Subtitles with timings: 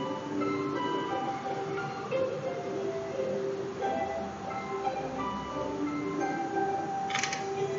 [0.00, 0.06] 各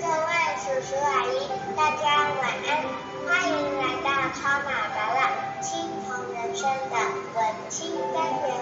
[0.08, 2.04] 位叔叔阿姨，大家
[2.40, 2.70] 晚安，
[3.26, 5.20] 欢迎来到超马白蜡
[5.62, 6.96] 青铜人生的
[7.36, 7.40] 文
[7.70, 7.80] 青
[8.14, 8.54] 单元。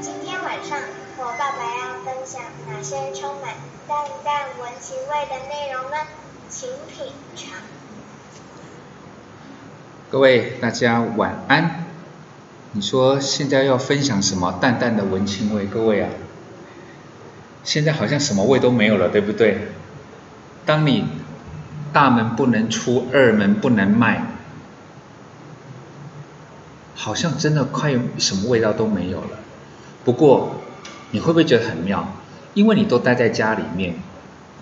[0.00, 0.76] 今天晚上，
[1.18, 3.54] 我爸爸要分享哪些充满
[3.86, 5.96] 淡淡文情味的内容呢？
[6.48, 7.60] 请品尝。
[10.10, 11.83] 各位大家晚安。
[12.76, 15.64] 你说现在要分享什么淡淡的文青味？
[15.64, 16.10] 各位啊，
[17.62, 19.68] 现在好像什么味都没有了，对不对？
[20.66, 21.04] 当你
[21.92, 24.26] 大门不能出，二门不能迈，
[26.96, 29.38] 好像真的快什么味道都没有了。
[30.04, 30.56] 不过
[31.12, 32.08] 你会不会觉得很妙？
[32.54, 33.94] 因为你都待在家里面。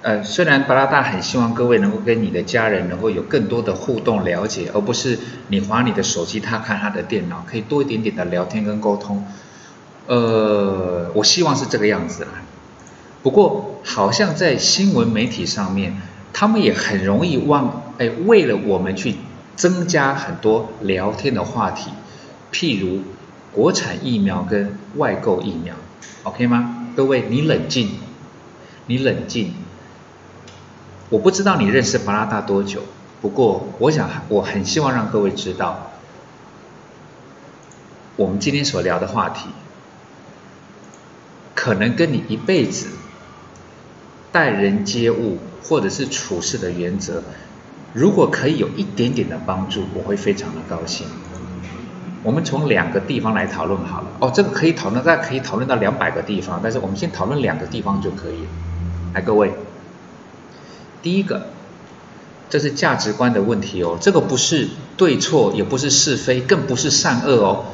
[0.03, 5.17] 呃，虽然巴拉大很希望各位能够跟你的家人能够有更多的互动了解，而不是
[5.47, 9.25] 你划你的手机，他看他的电脑，可以多一点点的聊天跟沟通。
[10.09, 12.31] 呃，我希望是这个样子啦。
[13.23, 19.15] 不过好像在新闻媒体上面，他们也很容易忘，哎，为了我们去
[19.55, 21.93] 增加很多聊天的话题，
[22.53, 23.03] 譬如
[23.53, 25.77] 国产疫苗跟外购疫苗
[26.25, 26.89] ，OK 吗？
[26.97, 27.91] 各位，你冷静，
[28.87, 29.55] 你冷静。
[31.13, 32.81] 我不知道你认识巴拉达多久，
[33.21, 35.91] 不过我想我很希望让各位知道，
[38.17, 39.51] 我们今天所聊的话题，
[41.55, 42.87] 可能跟你一辈子
[44.33, 47.23] 待人接物或者是处事的原则，
[47.93, 51.07] 如果可以有一点点的帮助，我会非常的高兴。
[52.23, 58.47] 我们从两个地方来讨论好了，哦，这个可以讨论，大家可以讨论到两百个地方，但是我们先讨论两个地方就可以。
[59.13, 59.53] 来，各位。
[61.03, 61.49] 第一个，
[62.49, 67.65] 这是价值观的问题哦，这个不是对错，也不是是非，更不是善恶哦，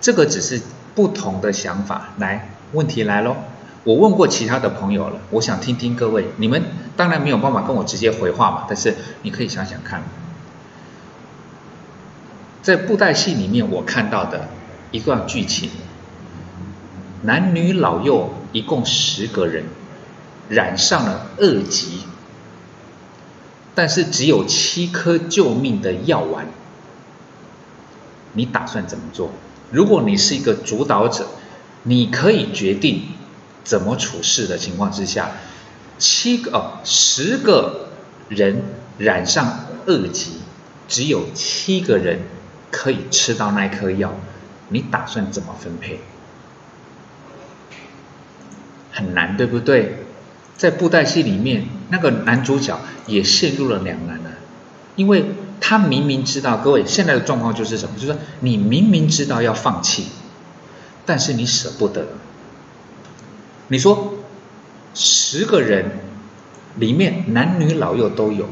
[0.00, 0.60] 这个只是
[0.94, 2.14] 不同的想法。
[2.18, 3.36] 来，问题来喽，
[3.84, 6.62] 我问过其他的朋友了，我想听听各位，你们
[6.96, 10.02] 当然没有办法跟我直接回话嘛，但是你可以想想看，
[12.62, 14.48] 在布袋戏里面我看到的
[14.92, 15.70] 一段剧情，
[17.22, 19.64] 男女老幼一共十个人
[20.48, 22.04] 染上了恶疾。
[23.78, 26.48] 但是只有七颗救命的药丸，
[28.32, 29.30] 你打算怎么做？
[29.70, 31.28] 如果你是一个主导者，
[31.84, 33.02] 你可以决定
[33.62, 35.30] 怎么处事的情况之下，
[35.96, 37.90] 七个哦，十个
[38.28, 38.64] 人
[38.98, 40.32] 染上恶疾，
[40.88, 42.22] 只有七个人
[42.72, 44.12] 可以吃到那颗药，
[44.70, 46.00] 你打算怎么分配？
[48.90, 50.07] 很难，对不对？
[50.58, 54.30] 在布袋戏里面，那个男主角也陷入了两难了，
[54.96, 55.24] 因为
[55.60, 57.94] 他明明知道，各位现在的状况就是什么？
[57.96, 60.08] 就是你明明知道要放弃，
[61.06, 62.08] 但是你舍不得。
[63.68, 64.14] 你说
[64.94, 66.00] 十个人
[66.76, 68.48] 里面男女老幼都有，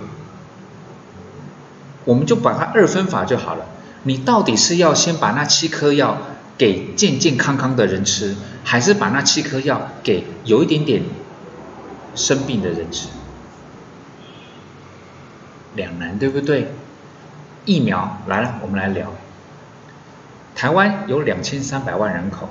[2.05, 3.67] 我们就把它二分法就好了。
[4.05, 6.19] 你到底是要先把那七颗药
[6.57, 11.03] 给健健康康的人吃，还是把那七颗药给有一点点？
[12.17, 13.09] 生病的人吃，
[15.75, 16.73] 两难，对不对？
[17.67, 19.13] 疫苗来了，我们来聊。
[20.55, 22.49] 台湾有两千三百万人口，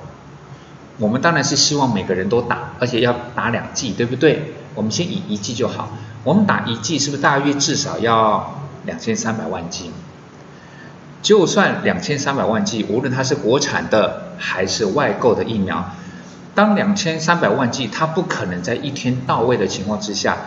[0.98, 4.54] 我们当然是希望每个人都打，而且要打两剂，对不对？
[4.74, 5.90] 我们先以一剂就好。
[6.22, 9.90] 我们打一剂是不是大约至少要两千三百万剂？
[11.22, 15.92] 就算两千三百万剂，无论它是国产的还是外购的疫苗。
[16.56, 20.38] 当两千三百万剂，它不可能在一天到位的情况之下，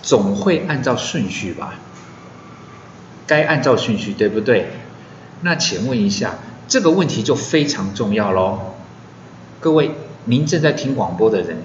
[0.00, 1.74] 总会按照顺序吧？
[3.26, 4.70] 该按照顺序，对不对？
[5.42, 8.74] 那请问一下，这个问题就非常重要喽。
[9.60, 9.90] 各位，
[10.24, 11.58] 您正在听广播的人，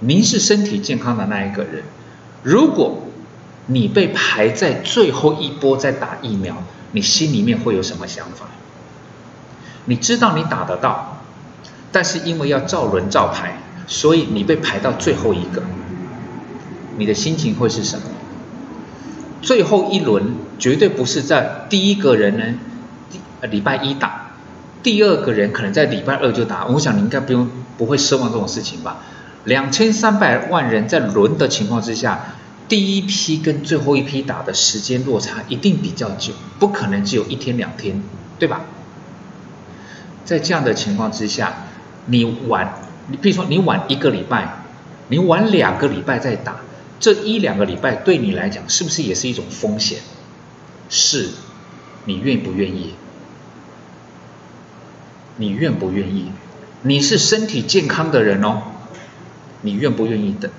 [0.00, 1.84] 您是身体健康的那一个人，
[2.42, 3.04] 如果
[3.66, 6.56] 你被排在最后一波在打疫苗，
[6.90, 8.46] 你心里面会有什么想法？
[9.84, 11.15] 你知道你打得到？
[11.92, 15.62] 但是因为要照轮照排，所以你被排到最后一个，
[16.98, 18.02] 你的心情会是什么？
[19.42, 22.58] 最后一轮绝对不是在第一个人呢，
[23.48, 24.32] 礼拜一打，
[24.82, 26.66] 第二个人可能在礼拜二就打。
[26.66, 27.48] 我想你应该不用
[27.78, 28.98] 不会奢望这种事情吧？
[29.44, 32.34] 两千三百万人在轮的情况之下，
[32.68, 38.02] 第一批跟最后一批打的时间落差一定比较久，不可能只有一天两天，
[38.38, 38.62] 对吧？
[40.24, 41.54] 在这样的情况之下。
[42.06, 42.74] 你晚，
[43.08, 44.64] 你比如说你晚一个礼拜，
[45.08, 46.56] 你晚两个礼拜再打，
[46.98, 49.98] 这一两个礼拜对你来讲是不是也是一种风险？
[50.88, 51.30] 是，
[52.04, 52.94] 你愿不愿意？
[55.36, 56.30] 你愿不愿意？
[56.82, 58.62] 你是身体健康的人哦，
[59.62, 60.50] 你愿不愿意等？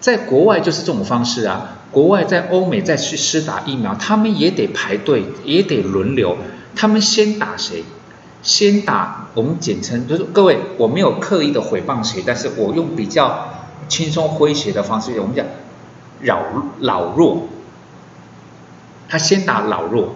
[0.00, 6.38] 在国外就是这种方式啊，国外在欧美再去施打疫苗，他们也得排队，也得轮流，
[6.76, 7.82] 他们先打谁？
[8.42, 13.48] 先打我们简称就是各位，我没有刻意的诽谤谁，但是我用比较
[13.88, 15.44] 轻松诙谐的方式，我们讲
[16.22, 16.42] 老
[16.80, 17.48] 老弱，
[19.08, 20.14] 他先打老弱。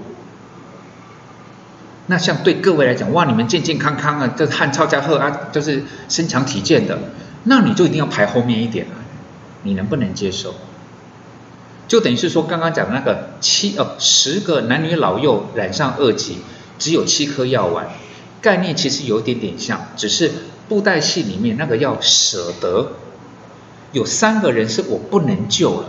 [2.07, 6.99] 那像对各位来讲，哇，你们健健康康啊，这汉超加贺啊，就是身强体健的，
[7.45, 8.99] 那你就一定要排后面一点啊，
[9.63, 10.55] 你能不能接受？
[11.87, 16.39] 就等于是说刚刚讲的那个七呃十个男女老幼染上二级，
[16.79, 17.89] 只有七颗药丸，
[18.43, 20.31] 概念其实有一点点像，只是
[20.69, 22.93] 布袋戏里面那个要舍得，
[23.93, 25.89] 有三个人是我不能救了，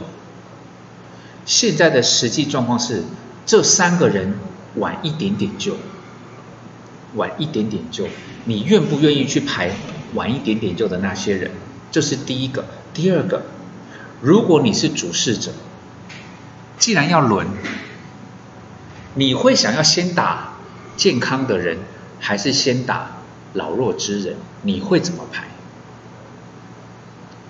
[1.46, 3.04] 现在的实际状况是
[3.46, 4.36] 这三个人
[4.76, 5.76] 晚一点点救。
[7.16, 8.08] 晚一点点救，
[8.46, 9.70] 你愿不愿意去排
[10.16, 11.52] 晚一点点救的那些人？
[11.92, 12.66] 这是第一个。
[12.92, 13.44] 第二个，
[14.20, 15.52] 如果你是主事者，
[16.80, 17.46] 既然要轮，
[19.14, 20.56] 你会想要先打
[20.98, 21.78] 健康的人，
[22.24, 23.12] 还是先打
[23.54, 24.38] 老弱之人？
[24.62, 25.44] 你会怎么排？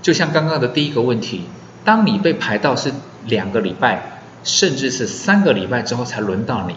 [0.02, 1.46] 就像刚刚的第一个问题，
[1.86, 2.92] 当你被排到是
[3.28, 6.76] 两个礼拜，甚至是三个礼拜之后才轮到你。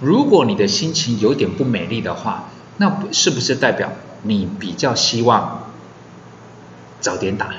[0.00, 3.90] 如果你的心情有点不美丽的话，那是不是代表
[4.22, 5.72] 你比较希望
[7.00, 7.50] 早点打？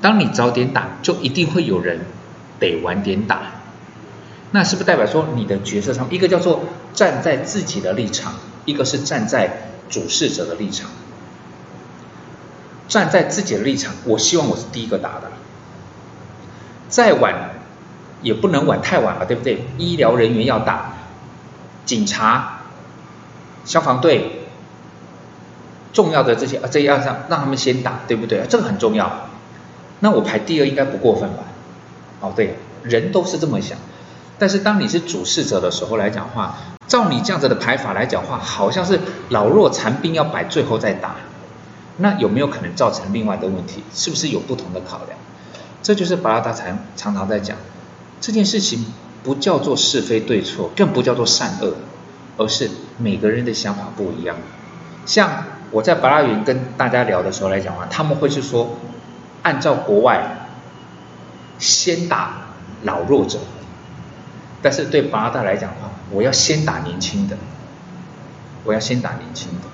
[0.00, 2.06] 当你早点打，就一定会有人
[2.58, 3.57] 得晚点打。
[4.50, 6.62] 那是不是代表说你的角色上，一个叫做
[6.94, 8.34] 站在自己的立场，
[8.64, 10.90] 一个是站在主事者的立场。
[12.88, 15.30] 站在自己的立场，我希望我是第一个打的，
[16.88, 17.50] 再晚。
[18.20, 19.62] 也不能晚太晚了，对不对？
[19.78, 20.94] 医疗人员要打，
[21.84, 22.62] 警察、
[23.64, 24.48] 消防队，
[25.92, 28.44] 重要的这些啊，这要让让他们先打，对不对？
[28.48, 29.28] 这个很重要。
[30.00, 31.44] 那我排第二应该不过分吧？
[32.20, 33.78] 哦，对，人都是这么想。
[34.38, 36.56] 但是当你是主事者的时候来讲话，
[36.86, 41.16] 照你这样子的排法来讲话，好像是老弱残兵要摆最后再打，
[41.96, 43.82] 那有没有可能造成另外的问题？
[43.92, 45.18] 是不是有不同的考量？
[45.82, 47.56] 这就是巴拉达常常常在讲。
[48.20, 48.86] 这件事情
[49.22, 51.74] 不叫做是非对错，更不叫做善恶，
[52.36, 54.36] 而是每个人的想法不一样。
[55.06, 58.76] 像我在巴拉云跟大家聊的时候来讲话，他们会是说，
[59.42, 60.48] 按照国外，
[61.58, 62.48] 先打
[62.82, 63.38] 老弱者，
[64.62, 67.36] 但是对八大来讲的话，我要先打年轻的，
[68.64, 69.68] 我要先打年轻的，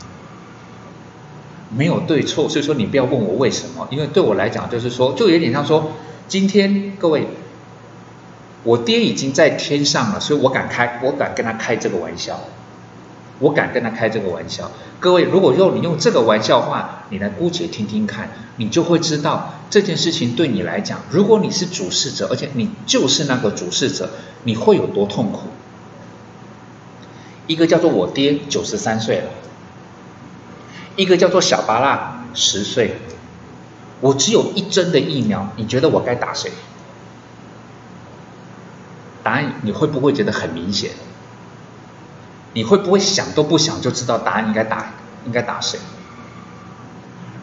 [1.76, 5.92] 没有对错，所以说你不要问我为什么，因为对我来讲就是说，就有点像说，
[6.28, 7.26] 今天各位。
[8.66, 12.40] 我爹已经在天上了，所以我敢开，我敢跟他开这个玩笑，
[13.38, 14.70] 我敢跟他开这个玩笑。
[14.98, 24.10] 各位，如果用你用这个玩笑话，你来姑且听听看，你就会知道这件事情对你来讲，如果你是主事者，而且你就是那个主事者，
[24.44, 25.48] 你会有多痛苦？
[27.46, 29.30] 一个叫做我爹九十三岁了，
[30.96, 32.96] 一个叫做小巴拉十岁，
[34.00, 36.52] 我只有一针的疫苗，你觉得我该打谁？
[39.22, 40.90] 答案你会不会觉得很明显？
[42.52, 44.92] 你会不会想都不想就知道答案应该打
[45.26, 45.80] 应该打谁？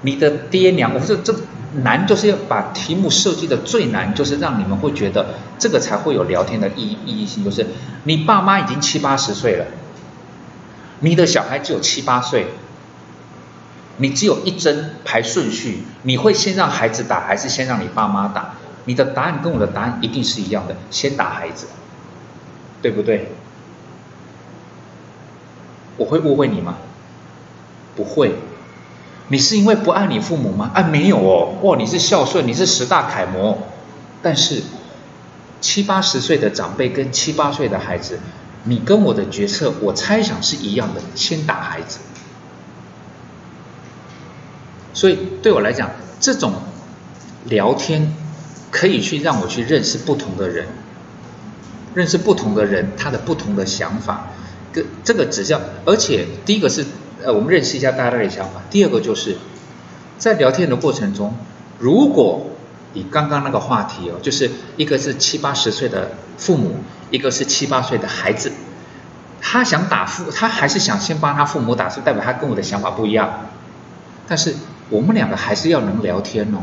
[0.01, 1.35] 你的爹娘，我说这
[1.73, 7.65] 难就是要把题目设计的最难，就是让你们会觉得这个才会有聊天的意义意义性，就是
[8.03, 9.65] 你爸妈已经七八十岁了，
[10.99, 12.47] 你的小孩只有七八岁，
[13.97, 18.55] 你只有一针排顺序，你会先让孩子打还是先让你爸妈打？
[18.85, 21.67] 你的答案跟我的答案一定是一样的，先打孩子，
[22.81, 23.31] 对不对？
[25.97, 26.77] 我会误会你吗？
[27.95, 28.35] 不会，
[29.31, 30.71] 你是因为不爱你父母吗？
[30.73, 33.57] 啊，没有哦，哇，你是孝顺，你是十大楷模。
[34.21, 34.61] 但是
[35.61, 38.19] 七八十岁的长辈跟七八岁的孩子，
[38.65, 41.99] 你跟我的决策，我猜想是一样的，先打孩子。
[44.93, 46.53] 所以对我来讲，这种
[47.45, 48.13] 聊天。
[48.71, 50.65] 可以去让我去认识不同的人，
[51.93, 54.27] 认识不同的人，他的不同的想法，
[54.71, 56.85] 跟这个只要，而且第一个是
[57.23, 59.37] 呃，我们认识一下大家的想法，第二个就是
[60.17, 61.33] 在聊天的过程中，
[61.79, 62.47] 如果
[62.93, 66.75] 你刚刚那个话题哦，就是一个是七八十岁的父母，
[67.09, 68.51] 一个是七八岁的孩子，
[69.39, 73.47] 他想打父，他还是想先帮他父母打，是代表他跟我的想法不一样，
[74.27, 74.55] 但是
[74.89, 76.59] 我们两个还是要能聊天哦。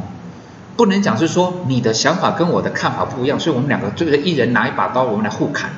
[0.76, 5.70] 不能讲是说你的想法跟我的看法不一样，所以我们两个就是一人拿一把刀，我们来互砍，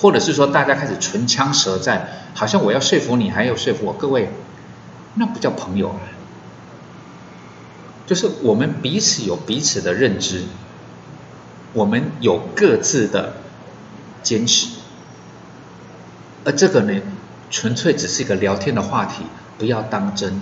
[0.00, 4.30] 或者是说大家开始唇枪舌战，好像我要说服你，还要说服我，各位，
[5.14, 5.94] 那不叫朋友，
[8.06, 10.44] 就是我们彼此有彼此的认知，
[11.74, 13.34] 我们有各自的
[14.22, 14.68] 坚持，
[16.44, 17.02] 而这个呢，
[17.50, 19.24] 纯粹只是一个聊天的话题，
[19.58, 20.40] 不要当真，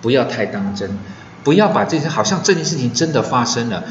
[0.00, 0.98] 不要太当真，
[1.44, 3.84] 不要把这些好像这件事情真的发生了。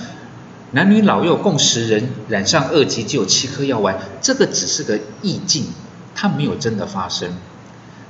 [0.71, 3.97] 男女老幼共十人染上恶疾，就有七颗药丸。
[4.21, 5.67] 这个只是个意境，
[6.13, 7.31] 它没有真的发生。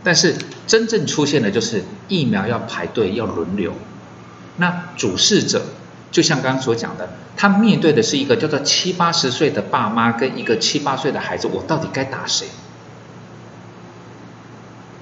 [0.04, 0.36] 但是
[0.68, 3.74] 真正出现的就是疫苗要排队要轮流。
[4.58, 5.66] 那主事者
[6.12, 12.48] 就像刚刚所讲的，他面对的是一个叫做七八十岁的爸妈跟一个七八岁的孩子，我到底该打谁？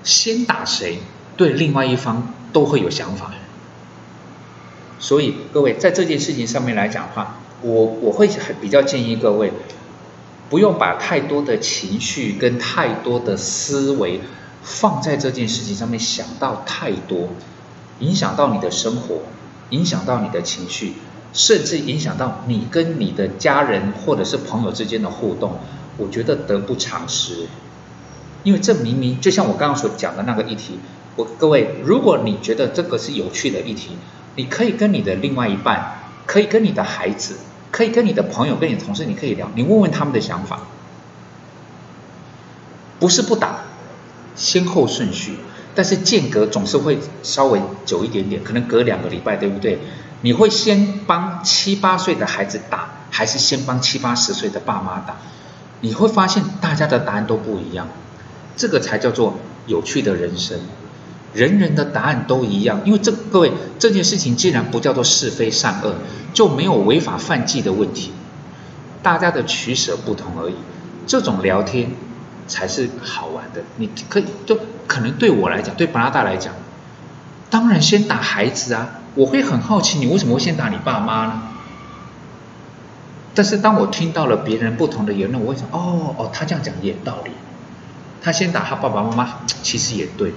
[0.04, 1.00] 先打谁？
[1.38, 3.32] 对另外一方都会有想法。
[5.04, 7.36] 所以各位在这件事情上面来讲的话。
[7.66, 9.54] 我我会很比较建议各位，
[10.50, 14.20] 不用把太多的情绪跟太多的思维
[14.62, 17.30] 放在这件事情上面，想到太多，
[18.00, 19.22] 影响到你的生活，
[19.70, 20.96] 影响到你的情绪，
[21.32, 25.60] 甚至影响到你跟你的家人或者是朋友之间的互动，
[25.96, 27.48] 我觉得得不偿失。
[28.44, 30.80] 因为这明明就像我刚刚所讲的那个议题，
[31.16, 33.92] 我各位，如果你觉得这个是有趣的议题，
[34.36, 37.38] 你可以跟你的另外一半，可以跟你的孩子。
[37.72, 40.60] 可以跟你的朋友、跟你同事，你可以聊，你问问他们的想法，
[43.00, 43.62] 不是不打，
[44.36, 45.40] 先后顺序，
[45.74, 49.80] 但是间隔总是会稍微久一点点，可能隔两个礼拜，对不对？
[50.22, 55.18] 你会先帮七八岁的孩子打，还是先帮七八十岁的爸妈打？
[55.82, 57.88] 你会发现大家的答案都不一样，
[58.56, 59.34] 这个才叫做
[59.66, 60.60] 有趣的人生。
[61.34, 65.96] 人人的答案都一样，因为这各位这件事情既然不叫做是非善恶，
[66.34, 68.12] 就没有违法犯纪的问题，
[69.02, 70.56] 大家的取舍不同而已。
[71.06, 71.92] 这种聊天
[72.48, 73.64] 才是好玩的。
[73.78, 76.54] 你可以就可能对我来讲，对巴拉达来讲，
[77.50, 81.42] 当然先打孩子啊，我会很好奇你为什么会先打你爸妈呢？
[83.36, 87.32] 但是当我听到了别人不同的言论，我会想，哦哦，他这样讲也有道理，
[88.22, 90.32] 他先打他爸爸妈妈，其实也对。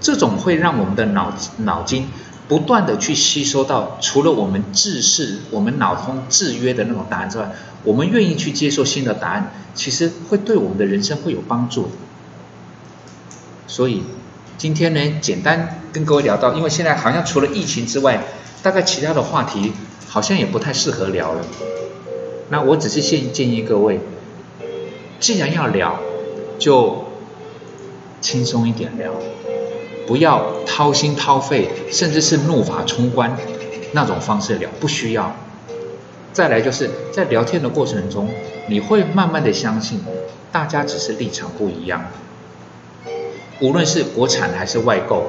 [0.00, 2.08] 这种会让我们的脑脑筋
[2.48, 7.50] 不断的去吸收到，除了我们制式、我们脑中制约的那种答案之外，
[7.82, 11.90] 我们愿意去接受新的答案，其实会对我们的人生会有帮助。
[13.66, 14.04] 所以
[14.56, 18.22] 今天呢，简单跟各位聊到，因为现在好像除了疫情之外，
[18.62, 19.72] 大概其他的话题
[20.08, 21.44] 好像也不太适合聊了。
[22.48, 23.98] 那我只是建建议各位，
[25.18, 25.98] 既然要聊，
[26.60, 27.06] 就
[28.20, 29.12] 轻松一点聊。
[30.06, 33.36] 不要掏心掏肺，甚至是怒发冲冠
[33.92, 35.34] 那种方式聊，不需要。
[36.32, 38.28] 再来就是在聊天的过程中，
[38.68, 40.00] 你会慢慢的相信，
[40.52, 42.04] 大家只是立场不一样。
[43.60, 45.24] 无论是国产还是外购，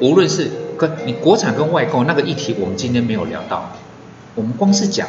[0.00, 3.70] 无论是跟你国产跟外购那个议题，我们今天没有聊到。
[4.34, 5.08] 我们光是讲，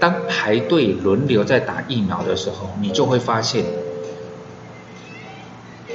[0.00, 3.64] 当排队轮流在打疫苗的时候，你就会发现。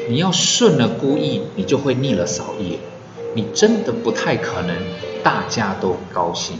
[0.07, 2.79] 你要顺了孤意，你就会逆了扫意，
[3.33, 4.75] 你真的不太可能
[5.21, 6.57] 大家都高兴。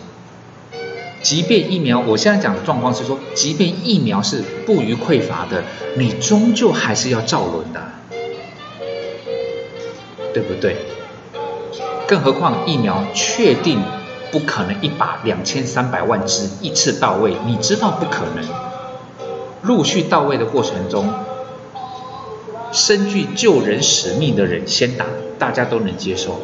[1.24, 5.63] 即便疫苗，我现在讲的状况是说，即便疫苗是不予匮乏的，
[5.96, 7.82] 你终究还是要照轮的，
[10.34, 10.77] 对不对？
[12.08, 13.82] 更何况疫苗确定
[14.32, 18.46] 不可能一把两千三百万支一次到位，你知道不可能，
[19.63, 21.13] 陆续到位的过程中。
[22.71, 25.05] 身具救人使命的人先打，
[25.39, 26.41] 大家都能接受。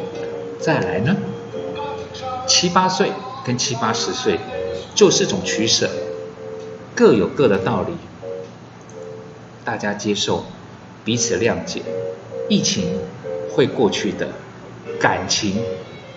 [0.58, 1.16] 再来呢，
[2.46, 3.12] 七八岁
[3.44, 4.38] 跟七八十岁
[4.94, 5.90] 就是种取舍，
[6.94, 7.92] 各有各的道理，
[9.64, 10.44] 大家接受，
[11.04, 11.82] 彼此谅解，
[12.48, 12.98] 疫情
[13.52, 14.28] 会过去的，
[14.98, 15.62] 感情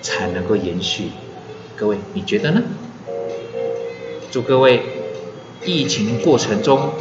[0.02, 1.12] 才能够延续。
[1.76, 2.64] 各位，你觉得呢？
[4.32, 4.84] 祝各位
[5.66, 6.92] 疫情过程中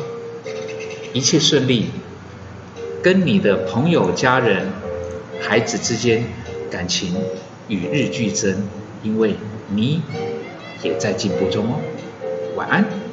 [1.12, 1.86] 一切顺利。
[3.06, 4.66] 跟你的朋友、家人、
[5.40, 6.24] 孩子之间
[6.68, 7.14] 感情
[7.68, 8.66] 与日俱增，
[9.00, 9.36] 因为
[9.68, 10.02] 你
[10.82, 11.78] 也在进步中哦。
[12.56, 13.05] 晚安。